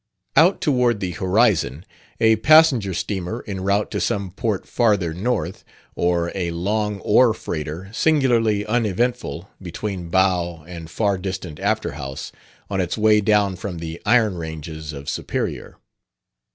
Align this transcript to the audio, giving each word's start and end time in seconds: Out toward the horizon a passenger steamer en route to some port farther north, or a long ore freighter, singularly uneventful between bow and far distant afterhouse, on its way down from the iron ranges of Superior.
Out 0.35 0.61
toward 0.61 0.99
the 0.99 1.11
horizon 1.11 1.85
a 2.19 2.37
passenger 2.37 2.91
steamer 2.91 3.43
en 3.45 3.61
route 3.61 3.91
to 3.91 4.01
some 4.01 4.31
port 4.31 4.67
farther 4.67 5.13
north, 5.13 5.63
or 5.93 6.31
a 6.33 6.49
long 6.49 6.99
ore 7.01 7.35
freighter, 7.35 7.87
singularly 7.93 8.65
uneventful 8.65 9.51
between 9.61 10.09
bow 10.09 10.63
and 10.67 10.89
far 10.89 11.19
distant 11.19 11.59
afterhouse, 11.59 12.31
on 12.67 12.81
its 12.81 12.97
way 12.97 13.21
down 13.21 13.55
from 13.55 13.77
the 13.77 14.01
iron 14.03 14.37
ranges 14.39 14.91
of 14.91 15.07
Superior. 15.07 15.77